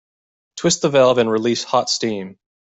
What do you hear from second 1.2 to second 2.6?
release hot steam.